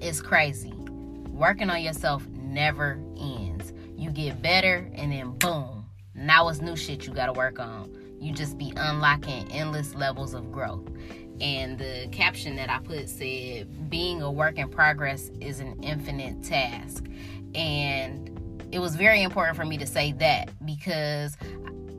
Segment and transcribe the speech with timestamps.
[0.00, 0.72] It's crazy.
[1.30, 3.72] Working on yourself never ends.
[3.96, 7.90] You get better, and then boom, now it's new shit you gotta work on.
[8.20, 10.88] You just be unlocking endless levels of growth
[11.40, 16.42] and the caption that I put said, Being a work in progress is an infinite
[16.42, 17.04] task.
[17.54, 18.30] And
[18.72, 21.36] it was very important for me to say that because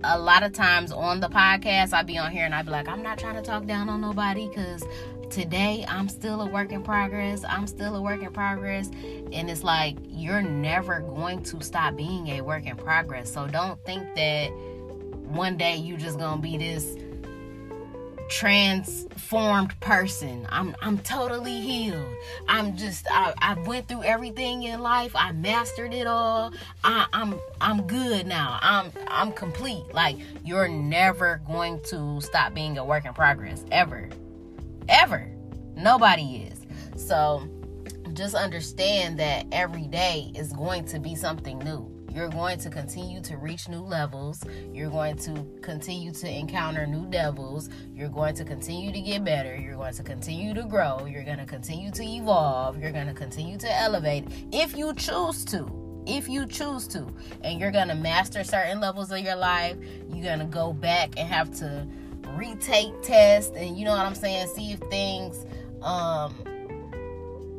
[0.03, 2.87] a lot of times on the podcast, I'd be on here and I'd be like,
[2.87, 4.83] I'm not trying to talk down on nobody because
[5.29, 7.43] today I'm still a work in progress.
[7.47, 8.89] I'm still a work in progress.
[9.31, 13.31] And it's like, you're never going to stop being a work in progress.
[13.31, 14.51] So don't think that
[15.27, 16.95] one day you're just gonna be this
[18.29, 20.45] transformed person.
[20.49, 22.13] I'm I'm totally healed.
[22.47, 25.15] I'm just I, I went through everything in life.
[25.15, 26.51] I mastered it all.
[26.83, 28.59] I, I'm I'm good now.
[28.61, 29.93] I'm I'm complete.
[29.93, 34.09] Like you're never going to stop being a work in progress ever.
[34.89, 35.29] Ever.
[35.75, 36.61] Nobody is.
[37.07, 37.47] So
[38.13, 43.21] just understand that every day is going to be something new you're going to continue
[43.21, 44.43] to reach new levels.
[44.73, 47.69] You're going to continue to encounter new devils.
[47.93, 49.55] You're going to continue to get better.
[49.55, 51.05] You're going to continue to grow.
[51.05, 52.81] You're going to continue to evolve.
[52.81, 56.03] You're going to continue to elevate if you choose to.
[56.07, 57.05] If you choose to.
[57.43, 59.77] And you're going to master certain levels of your life.
[60.09, 61.87] You're going to go back and have to
[62.37, 64.47] retake tests and you know what I'm saying?
[64.47, 65.45] See if things
[65.81, 66.35] um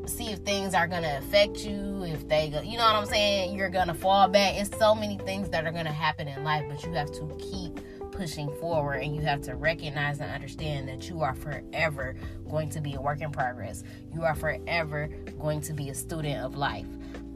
[0.06, 3.56] see if things are gonna affect you, if they go, you know what I'm saying?
[3.56, 4.54] You're gonna fall back.
[4.54, 7.80] It's so many things that are gonna happen in life, but you have to keep
[8.18, 12.16] pushing forward and you have to recognize and understand that you are forever
[12.50, 13.84] going to be a work in progress.
[14.12, 16.86] You are forever going to be a student of life.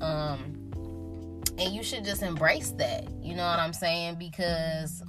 [0.00, 0.58] Um,
[1.56, 3.06] and you should just embrace that.
[3.22, 4.16] You know what I'm saying?
[4.18, 5.04] Because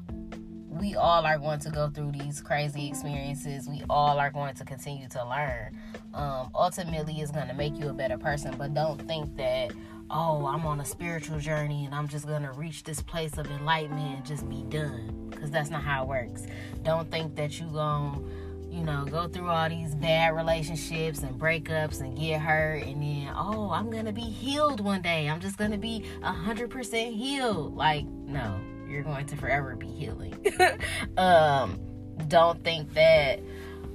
[0.80, 3.68] we all are going to go through these crazy experiences.
[3.68, 5.78] We all are going to continue to learn.
[6.14, 8.56] Um, ultimately, it's going to make you a better person.
[8.58, 9.72] But don't think that,
[10.10, 13.48] oh, I'm on a spiritual journey and I'm just going to reach this place of
[13.48, 15.30] enlightenment and just be done.
[15.30, 16.48] Because that's not how it works.
[16.84, 21.40] Don't think that you're going to you know, go through all these bad relationships and
[21.40, 25.30] breakups and get hurt, and then, oh, I'm gonna be healed one day.
[25.30, 27.76] I'm just gonna be a hundred percent healed.
[27.76, 30.36] Like, no, you're going to forever be healing.
[31.18, 31.80] um,
[32.28, 33.40] don't think that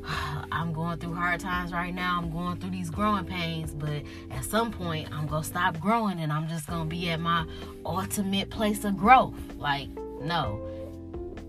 [0.53, 2.19] I'm going through hard times right now.
[2.19, 6.21] I'm going through these growing pains, but at some point, I'm going to stop growing
[6.21, 7.47] and I'm just going to be at my
[7.85, 9.35] ultimate place of growth.
[9.57, 9.89] Like,
[10.21, 10.65] no.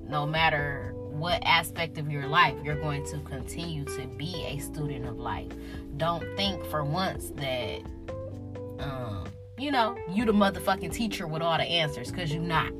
[0.08, 5.06] No matter what aspect of your life, you're going to continue to be a student
[5.06, 5.52] of life.
[5.98, 7.82] Don't think for once that,
[8.80, 9.26] um,
[9.58, 12.72] you know, you the motherfucking teacher with all the answers, because you're not.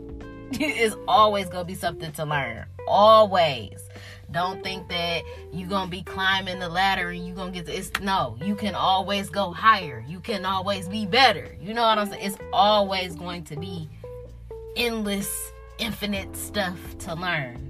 [0.60, 2.66] it's always gonna be something to learn.
[2.88, 3.80] Always.
[4.32, 7.92] Don't think that you're gonna be climbing the ladder and you're gonna get to it's
[8.02, 10.04] no, you can always go higher.
[10.08, 11.56] You can always be better.
[11.62, 12.26] You know what I'm saying?
[12.26, 13.90] It's always going to be
[14.76, 17.66] endless, infinite stuff to learn.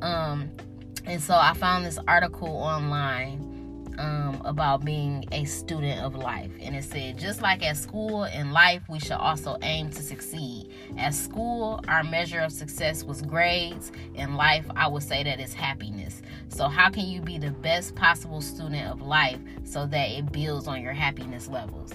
[0.00, 0.50] Um,
[1.04, 3.51] and so I found this article online
[3.98, 6.50] um, about being a student of life.
[6.60, 10.70] And it said, just like at school in life, we should also aim to succeed.
[10.96, 13.92] At school, our measure of success was grades.
[14.14, 16.22] In life, I would say that it's happiness.
[16.48, 20.66] So, how can you be the best possible student of life so that it builds
[20.68, 21.92] on your happiness levels?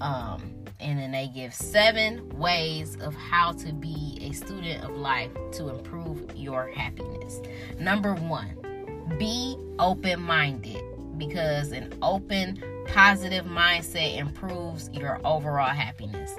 [0.00, 5.30] Um, and then they give seven ways of how to be a student of life
[5.52, 7.40] to improve your happiness.
[7.78, 8.56] Number one,
[9.18, 10.82] be open minded
[11.20, 16.34] because an open, positive mindset improves your overall happiness.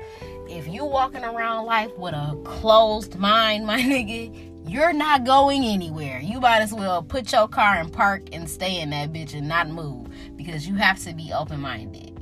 [0.50, 6.20] If you walking around life with a closed mind, my nigga, you're not going anywhere.
[6.20, 9.48] You might as well put your car in park and stay in that bitch and
[9.48, 12.18] not move because you have to be open minded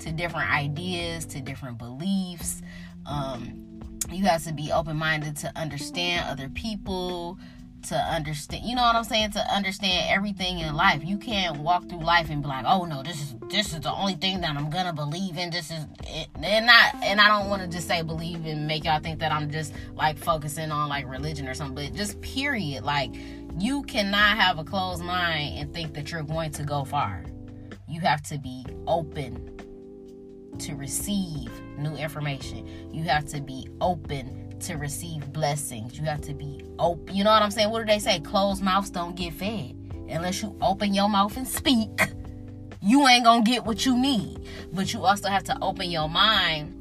[0.00, 2.62] to different ideas, to different beliefs.
[3.06, 3.68] Um,
[4.10, 7.38] you have to be open minded to understand other people,
[7.84, 11.02] to understand you know what I'm saying to understand everything in life.
[11.04, 13.92] You can't walk through life and be like, "Oh no, this is this is the
[13.92, 15.50] only thing that I'm to believe in.
[15.50, 16.28] This is it.
[16.42, 19.32] and not and I don't want to just say believe and make y'all think that
[19.32, 22.84] I'm just like focusing on like religion or something, but just period.
[22.84, 23.10] Like
[23.58, 27.24] you cannot have a closed mind and think that you're going to go far.
[27.88, 29.60] You have to be open
[30.58, 32.92] to receive new information.
[32.92, 35.98] You have to be open to receive blessings.
[35.98, 37.14] You have to be open.
[37.14, 37.70] You know what I'm saying?
[37.70, 38.20] What do they say?
[38.20, 39.76] Closed mouths don't get fed.
[40.08, 41.88] Unless you open your mouth and speak,
[42.82, 44.40] you ain't gonna get what you need.
[44.72, 46.76] But you also have to open your mind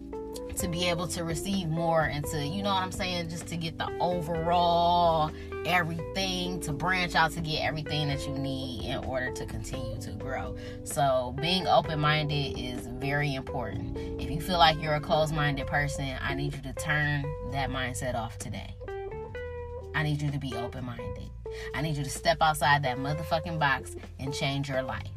[0.57, 3.57] to be able to receive more and to, you know what I'm saying, just to
[3.57, 5.31] get the overall
[5.65, 10.11] everything, to branch out to get everything that you need in order to continue to
[10.11, 10.55] grow.
[10.83, 13.97] So, being open minded is very important.
[14.19, 17.69] If you feel like you're a closed minded person, I need you to turn that
[17.69, 18.75] mindset off today.
[19.95, 21.29] I need you to be open minded.
[21.73, 25.09] I need you to step outside that motherfucking box and change your life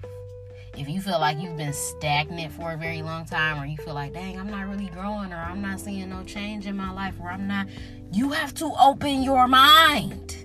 [0.76, 3.94] if you feel like you've been stagnant for a very long time or you feel
[3.94, 7.14] like dang i'm not really growing or i'm not seeing no change in my life
[7.20, 7.66] or i'm not
[8.12, 10.36] you have to open your mind.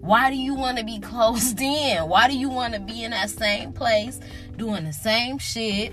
[0.00, 2.06] Why do you want to be closed in?
[2.08, 4.20] Why do you want to be in that same place
[4.56, 5.92] doing the same shit?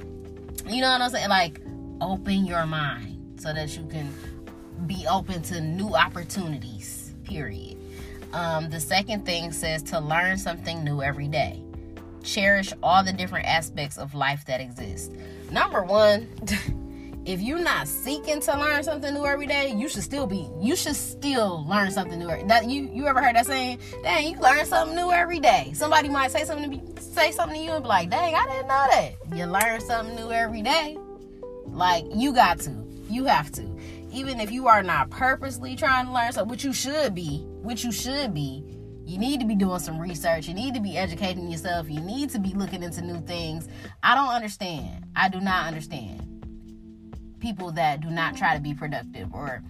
[0.67, 1.29] You know what i'm saying?
[1.29, 1.61] Like
[2.01, 4.13] open your mind so that you can
[4.85, 7.77] be open to new opportunities period.
[8.33, 11.63] Um, the second thing says to learn something new every day
[12.23, 15.11] cherish all the different aspects of life that exist.
[15.51, 16.27] Number one,
[17.25, 20.49] if you're not seeking to learn something new every day, you should still be.
[20.59, 22.27] You should still learn something new.
[22.47, 23.79] That you you ever heard that saying?
[24.03, 25.71] Dang, you learn something new every day.
[25.73, 28.45] Somebody might say something to be, say something to you and be like, "Dang, I
[28.47, 30.97] didn't know that." You learn something new every day.
[31.67, 32.71] Like you got to.
[33.09, 33.69] You have to.
[34.11, 37.83] Even if you are not purposely trying to learn something, which you should be, which
[37.83, 38.63] you should be
[39.05, 40.47] you need to be doing some research.
[40.47, 41.89] You need to be educating yourself.
[41.89, 43.67] You need to be looking into new things.
[44.01, 45.05] I don't understand.
[45.15, 46.29] I do not understand
[47.39, 49.61] people that do not try to be productive or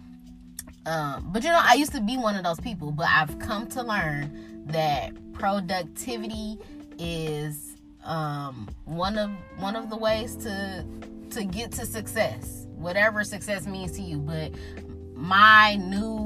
[0.86, 3.68] um, but you know, I used to be one of those people, but I've come
[3.68, 6.60] to learn that productivity
[7.00, 10.86] is um, one of one of the ways to
[11.32, 14.18] to get to success, whatever success means to you.
[14.18, 14.52] But
[15.16, 16.23] my new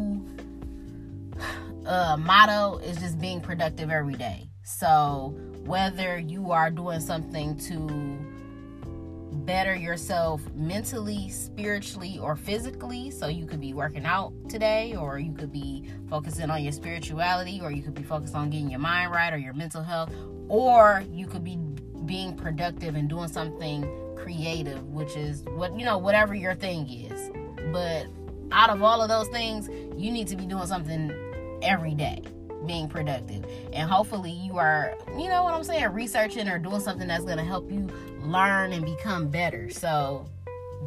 [1.88, 4.50] uh, motto is just being productive every day.
[4.64, 5.36] So
[5.66, 8.18] whether you are doing something to
[9.48, 13.10] better yourself mentally, spiritually, or physically.
[13.10, 17.62] So you could be working out today, or you could be focusing on your spirituality,
[17.62, 20.12] or you could be focused on getting your mind right or your mental health,
[20.50, 21.58] or you could be
[22.06, 27.32] being productive and doing something creative, which is what you know, whatever your thing is.
[27.72, 28.08] But
[28.52, 31.10] out of all of those things, you need to be doing something
[31.62, 32.22] every day
[32.66, 33.46] being productive.
[33.74, 37.38] And hopefully, you are, you know what I'm saying, researching or doing something that's going
[37.38, 37.88] to help you
[38.22, 39.70] learn and become better.
[39.70, 40.28] So,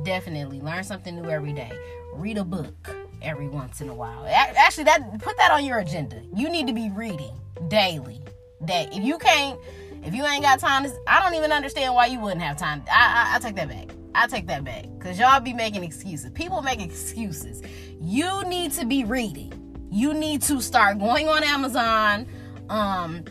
[0.03, 1.73] definitely learn something new every day.
[2.15, 4.27] Read a book every once in a while.
[4.27, 6.21] Actually, that put that on your agenda.
[6.35, 7.33] You need to be reading
[7.69, 8.21] daily.
[8.65, 8.91] Day.
[8.93, 9.59] If you can't,
[10.05, 12.83] if you ain't got time, I don't even understand why you wouldn't have time.
[12.91, 13.89] I, I, I take that back.
[14.15, 16.31] I take that back because y'all be making excuses.
[16.33, 17.63] People make excuses.
[18.03, 19.60] You need to be reading
[19.91, 22.27] you need to start going on Amazon
[22.69, 23.25] um,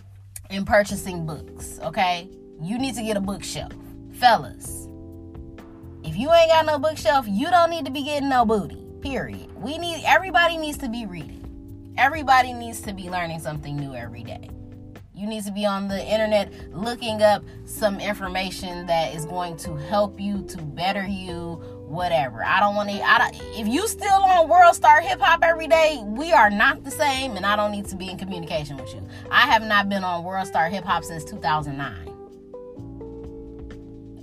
[0.50, 2.30] and purchasing books, okay?
[2.62, 3.72] You need to get a bookshelf.
[4.14, 4.88] Fellas,
[6.04, 8.86] if you ain't got no bookshelf, you don't need to be getting no booty.
[9.02, 9.50] Period.
[9.56, 11.94] We need everybody needs to be reading.
[11.98, 14.50] Everybody needs to be learning something new every day.
[15.14, 19.76] You need to be on the internet looking up some information that is going to
[19.76, 22.44] help you to better you whatever.
[22.44, 23.02] I don't want to.
[23.02, 26.84] I don't, if you still on World Star Hip Hop every day, we are not
[26.84, 29.02] the same, and I don't need to be in communication with you.
[29.32, 32.06] I have not been on World Star Hip Hop since 2009.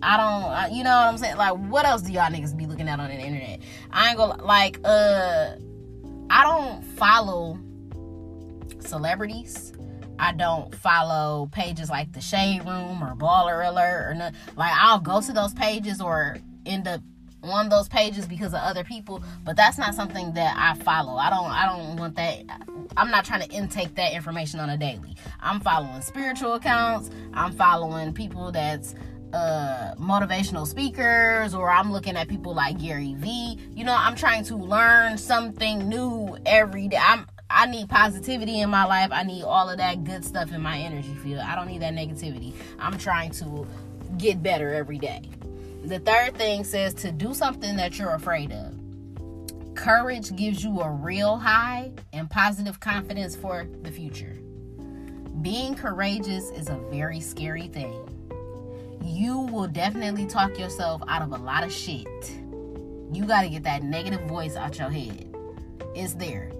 [0.02, 1.36] I don't, you know what I'm saying?
[1.36, 3.60] Like, what else do y'all niggas be looking at on the internet?
[3.90, 4.78] I ain't gonna like.
[4.84, 5.56] Uh,
[6.30, 7.58] I don't follow
[8.80, 9.72] celebrities.
[10.18, 14.34] I don't follow pages like the Shade Room or Baller Alert or not.
[14.56, 17.00] Like I'll go to those pages or end up
[17.50, 21.16] on those pages because of other people, but that's not something that I follow.
[21.16, 22.44] I don't I don't want that
[22.96, 25.16] I'm not trying to intake that information on a daily.
[25.40, 28.94] I'm following spiritual accounts, I'm following people that's
[29.32, 33.58] uh motivational speakers or I'm looking at people like Gary Vee.
[33.74, 36.98] You know, I'm trying to learn something new every day.
[37.00, 39.10] I'm I need positivity in my life.
[39.12, 41.40] I need all of that good stuff in my energy field.
[41.40, 42.54] I don't need that negativity.
[42.78, 43.66] I'm trying to
[44.18, 45.22] get better every day.
[45.86, 48.74] The third thing says to do something that you're afraid of.
[49.76, 54.36] Courage gives you a real high and positive confidence for the future.
[55.42, 58.02] Being courageous is a very scary thing.
[59.00, 62.32] You will definitely talk yourself out of a lot of shit.
[63.12, 65.32] You got to get that negative voice out your head.
[65.94, 66.50] It's there.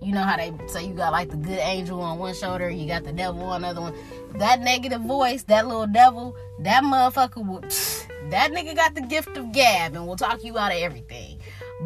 [0.00, 2.86] You know how they say you got like the good angel on one shoulder, you
[2.86, 3.94] got the devil on another one.
[4.36, 7.64] That negative voice, that little devil, that motherfucker will.
[8.30, 11.38] That nigga got the gift of gab and will talk you out of everything.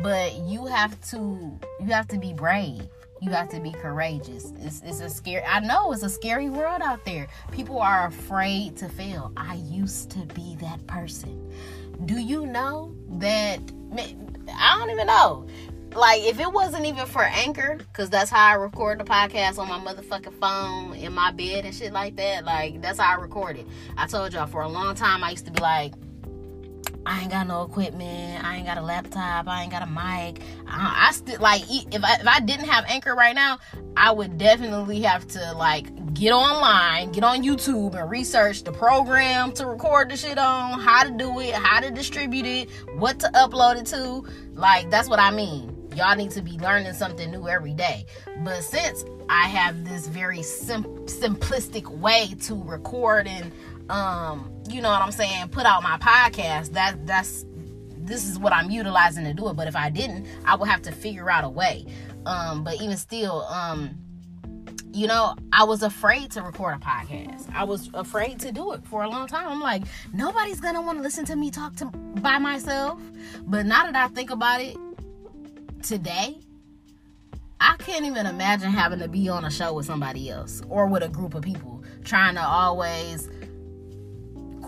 [0.02, 2.88] But you have to, you have to be brave.
[3.21, 4.52] You have to be courageous.
[4.61, 5.45] It's, it's a scary.
[5.45, 7.26] I know it's a scary world out there.
[7.50, 9.33] People are afraid to fail.
[9.37, 11.52] I used to be that person.
[12.04, 13.59] Do you know that?
[13.99, 15.49] I don't even know
[15.95, 19.68] like if it wasn't even for anchor because that's how i record the podcast on
[19.68, 23.57] my motherfucking phone in my bed and shit like that like that's how i record
[23.57, 23.66] it
[23.97, 25.95] i told y'all for a long time i used to be like
[27.08, 28.44] I ain't got no equipment.
[28.44, 29.48] I ain't got a laptop.
[29.48, 30.42] I ain't got a mic.
[30.66, 33.60] I, I still like if I, if I didn't have Anchor right now,
[33.96, 39.52] I would definitely have to like get online, get on YouTube, and research the program
[39.52, 43.28] to record the shit on, how to do it, how to distribute it, what to
[43.28, 44.30] upload it to.
[44.52, 48.06] Like that's what I mean y'all need to be learning something new every day.
[48.44, 53.52] But since I have this very sim- simplistic way to record and
[53.88, 57.45] um, you know what I'm saying, put out my podcast, that that's
[57.97, 59.54] this is what I'm utilizing to do it.
[59.54, 61.87] But if I didn't, I would have to figure out a way.
[62.26, 63.97] Um, but even still, um,
[64.92, 67.52] you know, I was afraid to record a podcast.
[67.54, 69.49] I was afraid to do it for a long time.
[69.49, 73.00] I'm like, nobody's gonna want to listen to me talk to by myself.
[73.47, 74.76] But now that I think about it,
[75.83, 76.38] today,
[77.61, 81.02] I can't even imagine having to be on a show with somebody else or with
[81.02, 83.28] a group of people trying to always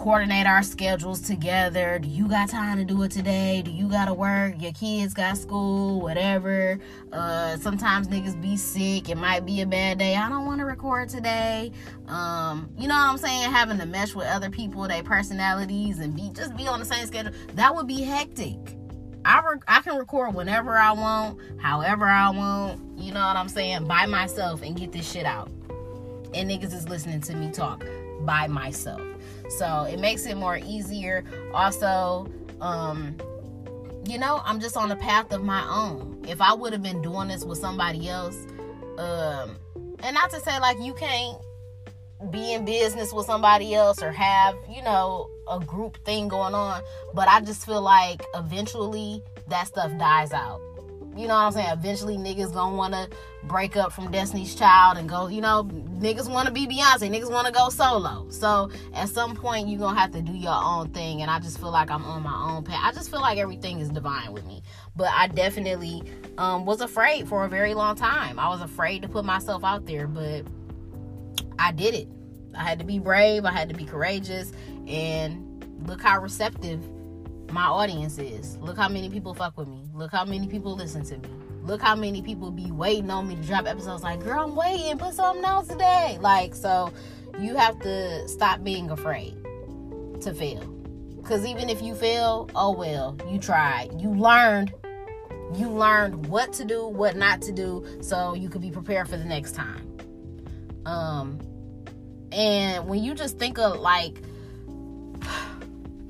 [0.00, 1.98] coordinate our schedules together.
[1.98, 3.60] Do you got time to do it today?
[3.62, 4.54] Do you got to work?
[4.58, 6.78] Your kids got school, whatever.
[7.12, 9.10] Uh, sometimes niggas be sick.
[9.10, 10.16] It might be a bad day.
[10.16, 11.70] I don't want to record today.
[12.06, 13.50] Um, you know what I'm saying?
[13.50, 17.06] Having to mesh with other people, their personalities, and be just be on the same
[17.06, 17.32] schedule.
[17.56, 18.56] That would be hectic.
[19.26, 23.50] I re- I can record whenever I want, however I want, you know what I'm
[23.50, 25.50] saying, by myself and get this shit out.
[26.32, 27.84] And niggas is listening to me talk
[28.22, 29.02] by myself.
[29.58, 31.24] So it makes it more easier.
[31.52, 32.26] Also,
[32.60, 33.16] um,
[34.06, 36.24] you know, I'm just on a path of my own.
[36.28, 38.36] If I would have been doing this with somebody else,
[38.98, 39.56] um,
[40.02, 41.38] and not to say like you can't
[42.30, 46.82] be in business with somebody else or have, you know, a group thing going on.
[47.14, 50.60] But I just feel like eventually that stuff dies out.
[51.16, 51.70] You know what I'm saying?
[51.72, 53.08] Eventually niggas gonna wanna
[53.44, 57.50] break up from Destiny's Child and go, you know, niggas wanna be Beyonce, niggas wanna
[57.50, 58.28] go solo.
[58.30, 61.22] So at some point you gonna have to do your own thing.
[61.22, 62.80] And I just feel like I'm on my own path.
[62.82, 64.62] I just feel like everything is divine with me.
[64.94, 66.02] But I definitely
[66.38, 68.38] um, was afraid for a very long time.
[68.38, 70.46] I was afraid to put myself out there, but
[71.58, 72.08] I did it.
[72.54, 74.52] I had to be brave, I had to be courageous,
[74.86, 76.82] and look how receptive
[77.52, 78.56] my audience is.
[78.58, 79.82] Look how many people fuck with me.
[79.94, 81.28] Look how many people listen to me.
[81.62, 84.98] Look how many people be waiting on me to drop episodes like, girl, I'm waiting,
[84.98, 86.18] put something else today.
[86.20, 86.92] Like, so
[87.38, 89.34] you have to stop being afraid
[90.22, 90.62] to fail.
[91.16, 94.00] Because even if you fail, oh well, you tried.
[94.00, 94.72] You learned.
[95.54, 99.16] You learned what to do, what not to do, so you could be prepared for
[99.16, 99.84] the next time.
[100.86, 101.40] Um,
[102.32, 104.22] and when you just think of like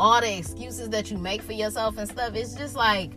[0.01, 3.13] all the excuses that you make for yourself and stuff, it's just like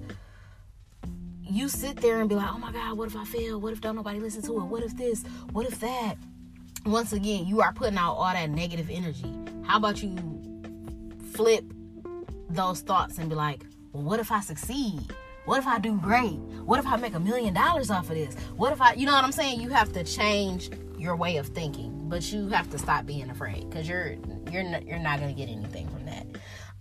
[1.41, 3.61] you sit there and be like, oh my God, what if I fail?
[3.61, 4.63] What if don't nobody listen to it?
[4.65, 5.23] What if this?
[5.53, 6.15] What if that?
[6.85, 9.33] Once again, you are putting out all that negative energy.
[9.63, 10.17] How about you
[11.31, 11.63] flip
[12.49, 13.63] those thoughts and be like,
[13.93, 15.13] well, what if I succeed?
[15.45, 16.37] What if I do great?
[16.65, 18.35] What if I make a million dollars off of this?
[18.57, 19.61] What if I, you know what I'm saying?
[19.61, 23.69] You have to change your way of thinking, but you have to stop being afraid
[23.69, 24.15] because you're
[24.51, 26.25] you're not, you're not gonna get anything from that.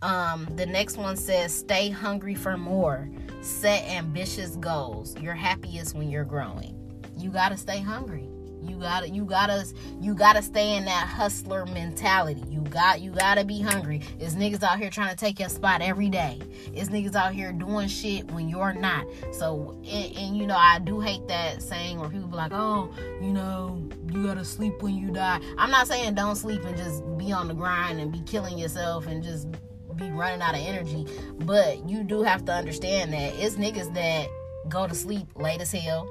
[0.02, 3.08] Um, the next one says, "Stay hungry for more.
[3.40, 5.16] Set ambitious goals.
[5.20, 6.76] You're happiest when you're growing.
[7.16, 8.28] You gotta stay hungry."
[8.64, 9.66] You gotta, you gotta,
[10.00, 12.44] you gotta stay in that hustler mentality.
[12.48, 14.02] You got, you gotta be hungry.
[14.20, 16.40] It's niggas out here trying to take your spot every day.
[16.72, 19.06] It's niggas out here doing shit when you're not.
[19.32, 22.94] So, and, and you know, I do hate that saying where people be like, oh,
[23.20, 25.40] you know, you gotta sleep when you die.
[25.58, 29.08] I'm not saying don't sleep and just be on the grind and be killing yourself
[29.08, 29.48] and just
[29.96, 31.06] be running out of energy.
[31.40, 34.28] But you do have to understand that it's niggas that
[34.68, 36.08] go to sleep late as hell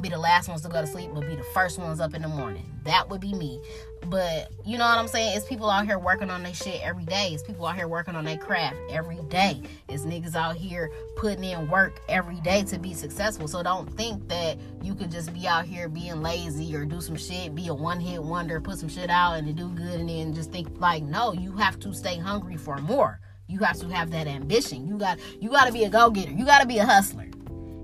[0.00, 2.22] be the last ones to go to sleep, but be the first ones up in
[2.22, 2.64] the morning.
[2.84, 3.60] That would be me.
[4.06, 5.36] But you know what I'm saying?
[5.36, 7.30] It's people out here working on their shit every day.
[7.32, 9.60] It's people out here working on their craft every day.
[9.88, 13.48] It's niggas out here putting in work every day to be successful.
[13.48, 17.16] So don't think that you could just be out here being lazy or do some
[17.16, 20.34] shit, be a one hit wonder, put some shit out and do good, and then
[20.34, 23.20] just think like, no, you have to stay hungry for more.
[23.48, 24.86] You have to have that ambition.
[24.86, 26.32] You got you got to be a go getter.
[26.32, 27.25] You got to be a hustler.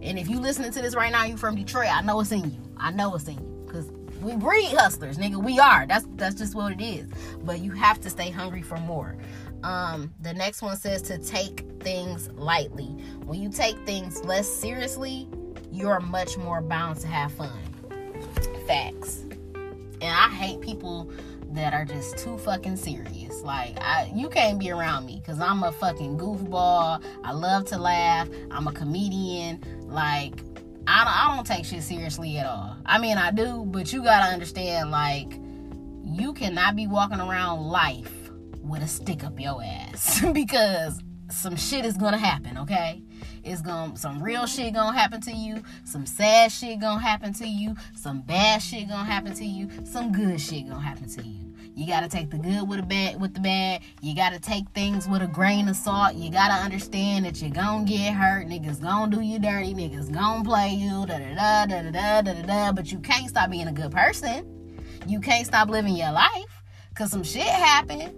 [0.03, 2.51] And if you listening to this right now, you from Detroit, I know it's in
[2.51, 2.59] you.
[2.77, 3.91] I know it's in you because
[4.21, 5.43] we breed hustlers, nigga.
[5.43, 5.87] We are.
[5.87, 7.09] That's that's just what it is.
[7.45, 9.17] But you have to stay hungry for more.
[9.63, 12.87] Um, the next one says to take things lightly.
[13.25, 15.29] When you take things less seriously,
[15.71, 17.59] you're much more bound to have fun.
[18.67, 19.25] Facts.
[20.01, 21.13] And I hate people
[21.53, 23.43] that are just too fucking serious.
[23.43, 27.03] Like I you can't be around me cuz I'm a fucking goofball.
[27.23, 28.29] I love to laugh.
[28.51, 29.63] I'm a comedian.
[29.93, 30.41] Like
[30.87, 32.77] I don't, I don't take shit seriously at all.
[32.85, 35.33] I mean, I do, but you got to understand like
[36.05, 38.31] you cannot be walking around life
[38.63, 43.03] with a stick up your ass because some shit is to happen, okay?
[43.45, 47.47] It's to some real shit to happen to you, some sad shit to happen to
[47.47, 51.52] you, some bad shit to happen to you, some good shit to happen to you.
[51.75, 53.81] You gotta take the good with the bad with the bad.
[54.03, 56.15] You gotta take things with a grain of salt.
[56.15, 58.47] You gotta understand that you're gonna get hurt.
[58.47, 59.75] Niggas gonna do you dirty.
[59.75, 61.07] Niggas gonna play you.
[61.07, 62.73] Da da da da da da da da.
[62.73, 64.47] But you can't stop being a good person.
[65.07, 66.63] You can't stop living your life.
[66.95, 68.15] Cause some shit happened.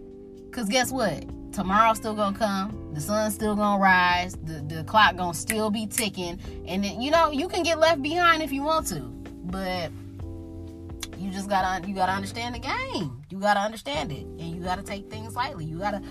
[0.53, 1.25] Cause guess what?
[1.53, 2.91] Tomorrow's still gonna come.
[2.93, 4.35] The sun's still gonna rise.
[4.43, 6.41] The the clock gonna still be ticking.
[6.67, 9.01] And then, you know, you can get left behind if you want to.
[9.45, 9.93] But
[11.25, 13.23] you just gotta you gotta understand the game.
[13.31, 15.65] You gotta understand it, and you gotta take things lightly.
[15.65, 16.03] You gotta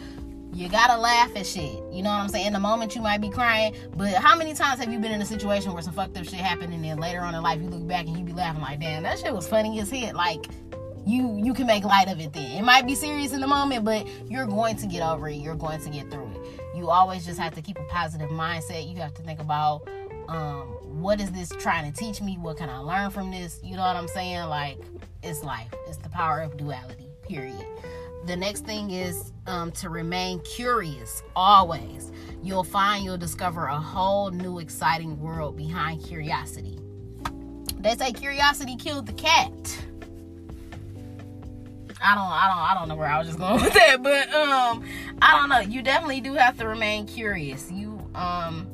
[0.52, 1.72] you gotta laugh at shit.
[1.92, 2.48] You know what I'm saying?
[2.48, 5.22] In the moment you might be crying, but how many times have you been in
[5.22, 7.70] a situation where some fucked up shit happened, and then later on in life you
[7.70, 10.16] look back and you be laughing like, damn, that shit was funny as hit.
[10.16, 10.48] Like
[11.06, 12.52] you you can make light of it then.
[12.52, 15.36] It might be serious in the moment, but you're going to get over it.
[15.36, 16.62] You're going to get through it.
[16.76, 18.90] You always just have to keep a positive mindset.
[18.92, 19.88] You have to think about
[20.28, 20.68] um,
[21.02, 22.38] what is this trying to teach me?
[22.40, 23.60] What can I learn from this?
[23.64, 24.44] You know what I'm saying?
[24.44, 24.80] Like
[25.24, 25.74] it's life.
[25.88, 27.10] It's the power of duality.
[27.28, 27.66] Period.
[28.26, 32.12] The next thing is um, to remain curious always.
[32.42, 36.80] You'll find you'll discover a whole new exciting world behind curiosity.
[37.80, 39.52] They say curiosity killed the cat.
[42.06, 44.34] I don't I don't I don't know where I was just going with that, but
[44.34, 44.84] um
[45.22, 45.60] I don't know.
[45.60, 47.72] You definitely do have to remain curious.
[47.72, 48.68] You um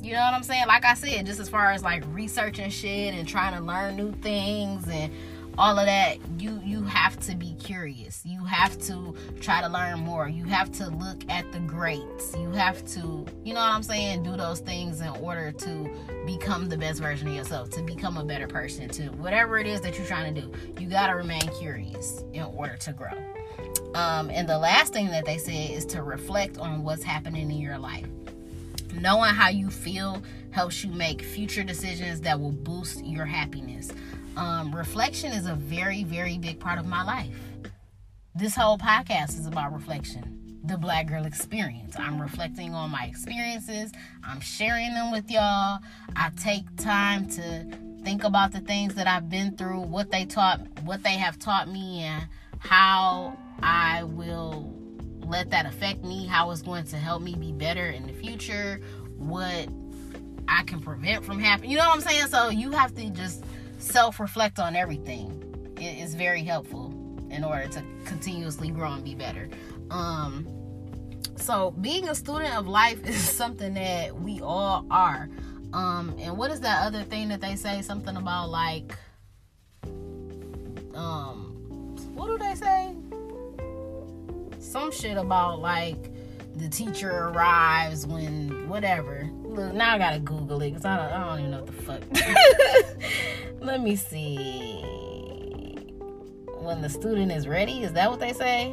[0.00, 0.66] you know what I'm saying?
[0.68, 4.12] Like I said, just as far as like researching shit and trying to learn new
[4.12, 5.12] things and
[5.58, 8.22] all of that you you have to be curious.
[8.24, 10.28] You have to try to learn more.
[10.28, 12.34] You have to look at the greats.
[12.38, 15.90] You have to you know what i'm saying do those things in order to
[16.26, 19.80] become the best version of yourself to become a better person to whatever it is
[19.80, 20.52] that you're trying to do.
[20.78, 23.12] You got to remain curious in order to grow.
[23.94, 27.58] Um, and the last thing that they say is to reflect on what's happening in
[27.58, 28.06] your life.
[28.94, 33.90] Knowing how you feel helps you make future decisions that will boost your happiness
[34.38, 37.34] um, reflection is a very, very big part of my life.
[38.34, 41.96] This whole podcast is about reflection, the Black Girl experience.
[41.98, 43.90] I'm reflecting on my experiences,
[44.22, 45.80] I'm sharing them with y'all.
[46.14, 47.66] I take time to
[48.04, 51.68] think about the things that I've been through, what they taught, what they have taught
[51.68, 52.28] me, and
[52.60, 54.72] how I will
[55.20, 58.80] let that affect me, how it's going to help me be better in the future,
[59.16, 59.68] what
[60.46, 61.72] I can prevent from happening.
[61.72, 62.28] You know what I'm saying?
[62.28, 63.44] So you have to just
[63.78, 65.44] self reflect on everything.
[65.76, 66.92] It is very helpful
[67.30, 69.48] in order to continuously grow and be better.
[69.90, 70.46] Um,
[71.36, 75.28] so being a student of life is something that we all are.
[75.72, 77.82] Um, and what is that other thing that they say?
[77.82, 78.96] Something about like,
[80.94, 82.94] um, what do they say?
[84.60, 86.10] Some shit about like
[86.56, 89.30] the teacher arrives when whatever.
[89.58, 91.82] Look, now I gotta Google it because I don't, I don't even know what the
[91.82, 93.60] fuck.
[93.60, 95.74] Let me see.
[96.60, 98.72] When the student is ready, is that what they say?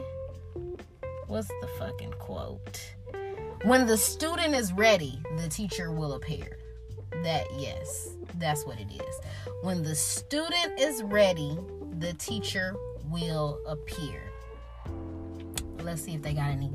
[1.25, 2.93] What's the fucking quote?
[3.63, 6.59] When the student is ready, the teacher will appear.
[7.23, 9.19] That, yes, that's what it is.
[9.63, 11.57] When the student is ready,
[11.97, 12.75] the teacher
[13.09, 14.21] will appear.
[15.79, 16.69] Let's see if they got any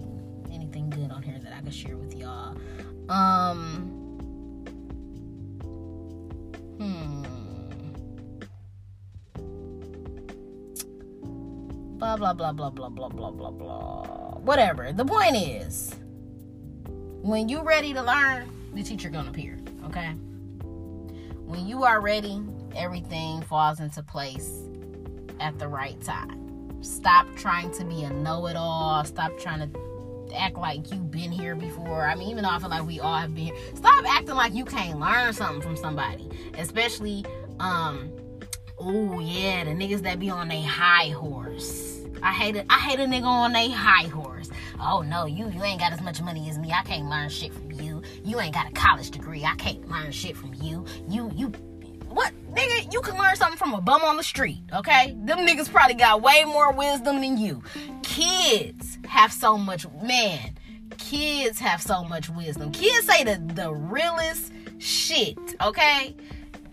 [0.53, 2.57] anything good on here that I can share with y'all.
[3.09, 4.00] Um
[6.81, 7.23] hmm
[11.99, 14.39] blah blah blah blah blah blah blah blah blah.
[14.39, 14.91] Whatever.
[14.93, 15.95] The point is,
[17.21, 19.59] when you're ready to learn, the teacher gonna appear.
[19.85, 20.09] Okay.
[21.45, 22.43] When you are ready
[22.77, 24.63] everything falls into place
[25.41, 26.83] at the right time.
[26.83, 29.05] Stop trying to be a know it all.
[29.05, 29.79] Stop trying to
[30.37, 32.07] act like you've been here before.
[32.07, 34.55] I mean, even though I feel like we all have been here, stop acting like
[34.55, 36.29] you can't learn something from somebody.
[36.59, 37.25] Especially,
[37.59, 38.11] um,
[38.79, 42.01] oh yeah, the niggas that be on a high horse.
[42.23, 42.67] I hate it.
[42.69, 44.51] I hate a nigga on a high horse.
[44.81, 46.73] Oh no, you you ain't got as much money as me.
[46.73, 48.03] I can't learn shit from you.
[48.25, 49.45] You ain't got a college degree.
[49.45, 50.85] I can't learn shit from you.
[51.09, 51.53] You you
[52.11, 52.93] what nigga?
[52.93, 54.61] You can learn something from a bum on the street.
[54.73, 57.63] Okay, them niggas probably got way more wisdom than you.
[58.03, 60.57] Kids have so much man.
[60.99, 62.73] Kids have so much wisdom.
[62.73, 65.39] Kids say the the realest shit.
[65.63, 66.15] Okay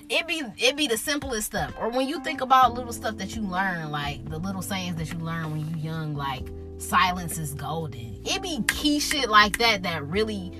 [0.09, 1.73] it be it be the simplest stuff.
[1.79, 5.11] Or when you think about little stuff that you learn, like the little sayings that
[5.11, 6.47] you learn when you young, like
[6.77, 8.19] silence is golden.
[8.25, 10.51] It be key shit like that that really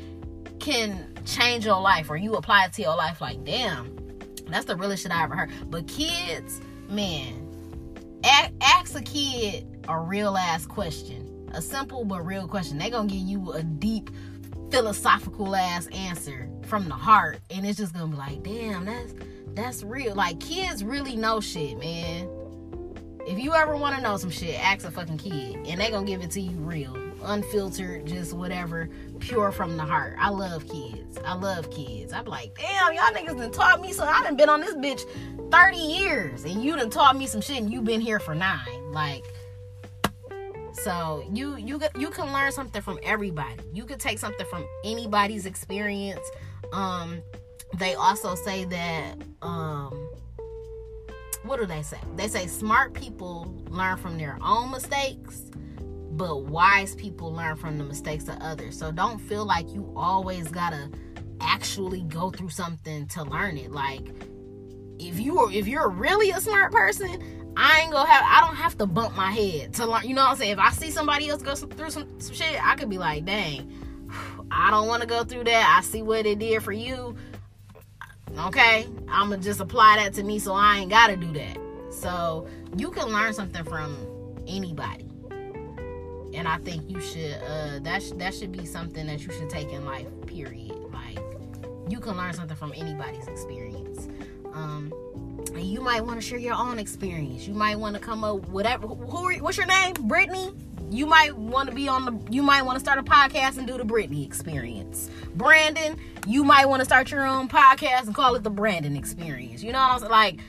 [0.60, 3.22] can change your life, or you apply it to your life.
[3.22, 3.96] Like, damn,
[4.54, 5.52] that's the realest shit I ever heard.
[5.70, 7.48] But kids, man,
[8.62, 12.78] ask a kid a real ass question, a simple but real question.
[12.78, 14.10] They gonna give you a deep
[14.70, 19.14] philosophical ass answer from the heart, and it's just gonna be like, damn, that's
[19.54, 20.14] that's real.
[20.16, 22.30] Like kids really know shit, man.
[23.26, 26.06] If you ever want to know some shit, ask a fucking kid, and they gonna
[26.06, 30.16] give it to you real, unfiltered, just whatever, pure from the heart.
[30.20, 31.18] I love kids.
[31.26, 32.14] I love kids.
[32.14, 34.04] I'm like, damn, y'all niggas done taught me so.
[34.04, 35.02] I done been on this bitch
[35.52, 38.92] 30 years, and you done taught me some shit, and you been here for nine.
[38.92, 39.26] Like,
[40.74, 43.64] so you you you can learn something from everybody.
[43.74, 46.30] You could take something from anybody's experience.
[46.72, 47.22] Um,
[47.78, 50.10] they also say that um
[51.44, 52.00] what do they say?
[52.16, 55.44] They say smart people learn from their own mistakes,
[56.18, 58.78] but wise people learn from the mistakes of others.
[58.78, 60.90] So don't feel like you always gotta
[61.40, 63.72] actually go through something to learn it.
[63.72, 64.02] Like
[65.00, 68.56] if you are if you're really a smart person, I ain't gonna have I don't
[68.56, 70.08] have to bump my head to learn.
[70.08, 70.54] You know what I'm saying?
[70.54, 73.72] If I see somebody else go through some, some shit, I could be like, dang,
[74.52, 75.76] I don't want to go through that.
[75.78, 77.16] I see what it did for you.
[78.40, 78.88] Okay?
[79.10, 81.58] I'm going to just apply that to me so I ain't got to do that.
[81.90, 83.96] So you can learn something from
[84.48, 85.07] anybody.
[86.34, 89.50] And I think you should, uh, that, sh- that should be something that you should
[89.50, 90.74] take in life, period.
[90.94, 91.20] Like,
[91.90, 94.08] you can learn something from anybody's experience.
[94.54, 94.94] Um,
[95.54, 97.48] and you might want to share your own experience.
[97.48, 98.88] You might want to come up whatever.
[98.88, 99.28] Who?
[99.28, 99.94] Are, What's your name?
[99.94, 100.54] Brittany
[100.90, 103.68] you might want to be on the you might want to start a podcast and
[103.68, 105.10] do the Brittany experience.
[105.36, 109.62] Brandon, you might want to start your own podcast and call it the Brandon experience.
[109.64, 110.12] You know what I'm saying?
[110.12, 110.40] Like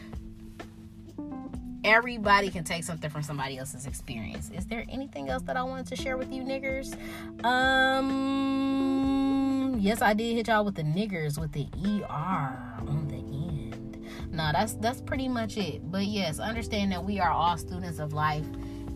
[1.88, 4.50] everybody can take something from somebody else's experience.
[4.50, 6.94] Is there anything else that I wanted to share with you niggers?
[7.44, 8.58] Um
[9.80, 14.06] yes, I did hit y'all with the niggers with the ER on the end.
[14.30, 15.90] No, that's that's pretty much it.
[15.90, 18.44] But yes, understand that we are all students of life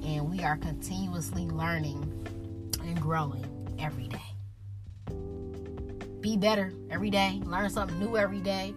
[0.05, 2.28] and we are continuously learning
[2.85, 3.46] and growing
[3.78, 4.18] every day.
[6.20, 8.74] Be better every day, learn something new every day.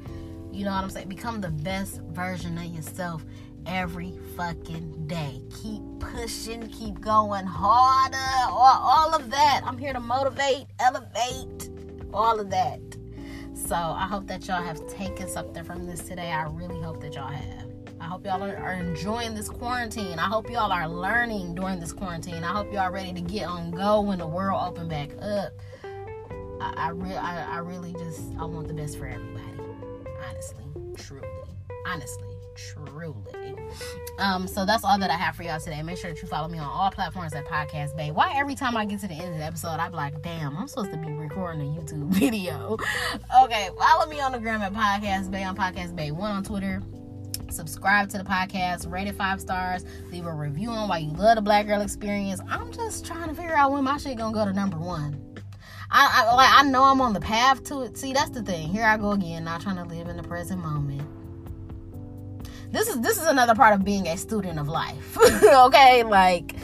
[0.53, 1.09] You know what I'm saying?
[1.09, 3.25] Become the best version of yourself
[3.65, 5.41] every fucking day.
[5.61, 8.17] Keep pushing, keep going harder,
[8.49, 9.61] all, all of that.
[9.65, 11.69] I'm here to motivate, elevate,
[12.13, 12.79] all of that.
[13.53, 16.31] So I hope that y'all have taken something from this today.
[16.31, 17.65] I really hope that y'all have.
[17.99, 20.19] I hope y'all are, enjoying this quarantine.
[20.19, 22.43] I hope y'all are learning during this quarantine.
[22.43, 25.53] I hope y'all are ready to get on go when the world open back up.
[26.61, 29.41] I, I, re- I, I really just I want the best for everybody.
[30.29, 30.65] Honestly,
[30.97, 31.27] truly,
[31.87, 33.55] honestly, truly.
[34.17, 35.81] Um, so that's all that I have for y'all today.
[35.83, 38.11] Make sure that you follow me on all platforms at Podcast Bay.
[38.11, 40.67] Why every time I get to the end of the episode, I'm like, damn, I'm
[40.67, 42.77] supposed to be recording a YouTube video.
[43.43, 46.81] okay, follow me on the gram at Podcast Bay on Podcast Bay one on Twitter
[47.49, 51.35] subscribe to the podcast, rate it five stars, leave a review on why you love
[51.35, 52.41] the Black Girl Experience.
[52.49, 55.21] I'm just trying to figure out when my shit gonna go to number one.
[55.91, 57.97] I, I like I know I'm on the path to it.
[57.97, 58.67] See, that's the thing.
[58.69, 61.07] Here I go again, not trying to live in the present moment.
[62.75, 65.17] This is this is another part of being a student of life.
[65.43, 66.57] okay, like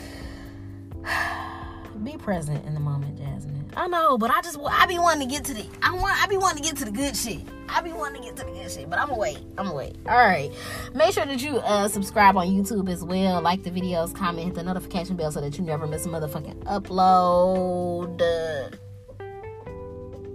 [2.03, 3.71] be present in the moment, Jasmine.
[3.77, 6.27] I know, but I just I be wanting to get to the I want I
[6.27, 7.39] be wanting to get to the good shit.
[7.69, 9.37] I be wanting to get to the good shit, but I'm gonna wait.
[9.57, 9.95] I'm gonna wait.
[10.05, 10.51] All right.
[10.93, 13.41] Make sure that you uh, subscribe on YouTube as well.
[13.41, 16.65] Like the videos, comment, hit the notification bell so that you never miss a motherfucking
[16.65, 18.19] upload.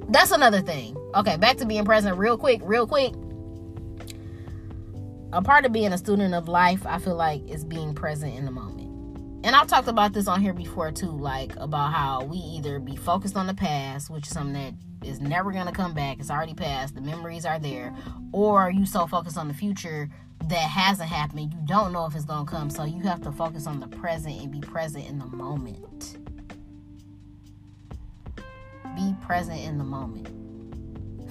[0.08, 0.96] That's another thing.
[1.14, 3.12] Okay, back to being present real quick, real quick.
[5.32, 8.44] A part of being a student of life, I feel like, is being present in
[8.44, 8.86] the moment.
[9.46, 12.96] and I've talked about this on here before too, like about how we either be
[12.96, 14.74] focused on the past, which is something that
[15.06, 17.94] is never gonna come back, it's already past, the memories are there,
[18.32, 20.08] or you so focused on the future
[20.46, 22.70] that hasn't happened, you don't know if it's gonna come.
[22.70, 26.18] So you have to focus on the present and be present in the moment.
[28.96, 30.28] Be present in the moment.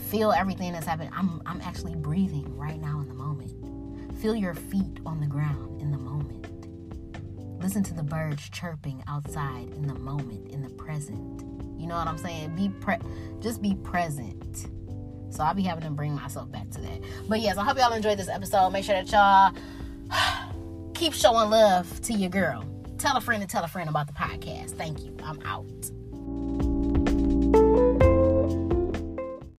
[0.10, 1.12] Feel everything that's happening.
[1.14, 3.52] I'm I'm actually breathing right now in the moment.
[4.22, 6.46] Feel your feet on the ground in the moment.
[7.62, 11.42] Listen to the birds chirping outside in the moment, in the present.
[11.78, 12.56] You know what I'm saying?
[12.56, 12.96] Be pre
[13.42, 14.68] just be present.
[15.30, 17.02] So I'll be having to bring myself back to that.
[17.28, 18.70] But yes, I hope y'all enjoyed this episode.
[18.70, 19.54] Make sure that y'all
[20.94, 22.64] keep showing love to your girl.
[22.98, 24.72] Tell a friend and tell a friend about the podcast.
[24.72, 25.16] Thank you.
[25.24, 25.92] I'm out.